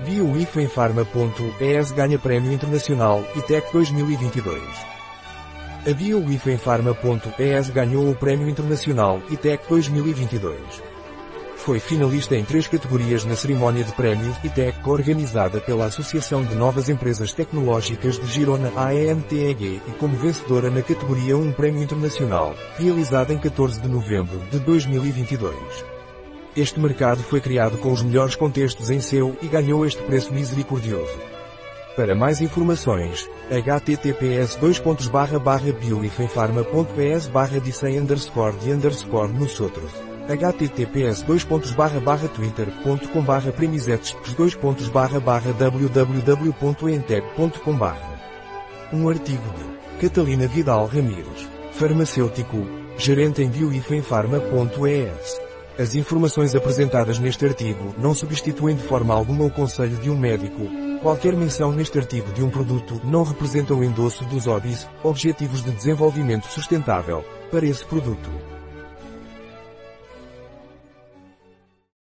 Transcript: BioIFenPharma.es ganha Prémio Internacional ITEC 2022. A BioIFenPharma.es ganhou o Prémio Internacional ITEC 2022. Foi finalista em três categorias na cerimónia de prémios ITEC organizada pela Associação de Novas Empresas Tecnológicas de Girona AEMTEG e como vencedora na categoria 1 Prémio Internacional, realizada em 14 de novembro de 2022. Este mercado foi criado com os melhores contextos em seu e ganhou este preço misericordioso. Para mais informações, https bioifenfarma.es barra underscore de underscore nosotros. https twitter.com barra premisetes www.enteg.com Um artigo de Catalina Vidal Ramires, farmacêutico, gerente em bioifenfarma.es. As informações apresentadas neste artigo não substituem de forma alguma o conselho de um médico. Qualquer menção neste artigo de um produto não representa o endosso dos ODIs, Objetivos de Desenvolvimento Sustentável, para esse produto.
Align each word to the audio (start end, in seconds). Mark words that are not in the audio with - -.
BioIFenPharma.es 0.00 1.92
ganha 1.92 2.18
Prémio 2.18 2.52
Internacional 2.52 3.24
ITEC 3.36 3.70
2022. 3.72 4.60
A 5.86 5.92
BioIFenPharma.es 5.94 7.70
ganhou 7.70 8.10
o 8.10 8.16
Prémio 8.16 8.48
Internacional 8.48 9.22
ITEC 9.30 9.68
2022. 9.68 10.58
Foi 11.56 11.78
finalista 11.78 12.34
em 12.34 12.44
três 12.44 12.66
categorias 12.66 13.24
na 13.24 13.36
cerimónia 13.36 13.84
de 13.84 13.92
prémios 13.92 14.36
ITEC 14.42 14.76
organizada 14.84 15.60
pela 15.60 15.86
Associação 15.86 16.44
de 16.44 16.56
Novas 16.56 16.88
Empresas 16.88 17.32
Tecnológicas 17.32 18.18
de 18.18 18.26
Girona 18.26 18.72
AEMTEG 18.76 19.80
e 19.86 19.92
como 19.92 20.16
vencedora 20.16 20.70
na 20.70 20.82
categoria 20.82 21.36
1 21.38 21.52
Prémio 21.52 21.84
Internacional, 21.84 22.52
realizada 22.76 23.32
em 23.32 23.38
14 23.38 23.80
de 23.80 23.88
novembro 23.88 24.40
de 24.50 24.58
2022. 24.58 25.93
Este 26.56 26.78
mercado 26.78 27.20
foi 27.20 27.40
criado 27.40 27.76
com 27.78 27.90
os 27.90 28.00
melhores 28.00 28.36
contextos 28.36 28.88
em 28.88 29.00
seu 29.00 29.36
e 29.42 29.48
ganhou 29.48 29.84
este 29.84 30.00
preço 30.02 30.32
misericordioso. 30.32 31.18
Para 31.96 32.14
mais 32.14 32.40
informações, 32.40 33.28
https 33.50 34.56
bioifenfarma.es 35.80 37.26
barra 37.26 37.60
underscore 38.00 38.56
de 38.58 38.70
underscore 38.70 39.32
nosotros. 39.32 39.90
https 40.28 41.24
twitter.com 42.34 43.22
barra 43.22 43.50
premisetes 43.52 44.16
www.enteg.com 44.36 45.76
Um 48.92 49.08
artigo 49.08 49.42
de 49.58 49.64
Catalina 50.00 50.46
Vidal 50.46 50.86
Ramires, 50.86 51.48
farmacêutico, 51.72 52.64
gerente 52.96 53.42
em 53.42 53.48
bioifenfarma.es. 53.48 55.43
As 55.76 55.96
informações 55.96 56.54
apresentadas 56.54 57.18
neste 57.18 57.44
artigo 57.44 57.92
não 57.98 58.14
substituem 58.14 58.76
de 58.76 58.82
forma 58.84 59.12
alguma 59.12 59.44
o 59.44 59.50
conselho 59.50 59.96
de 59.96 60.08
um 60.08 60.16
médico. 60.16 60.70
Qualquer 61.02 61.34
menção 61.34 61.72
neste 61.72 61.98
artigo 61.98 62.32
de 62.32 62.44
um 62.44 62.48
produto 62.48 63.00
não 63.02 63.24
representa 63.24 63.74
o 63.74 63.82
endosso 63.82 64.24
dos 64.26 64.46
ODIs, 64.46 64.88
Objetivos 65.02 65.64
de 65.64 65.72
Desenvolvimento 65.72 66.46
Sustentável, 66.46 67.24
para 67.50 67.66
esse 67.66 67.84
produto. 67.84 68.53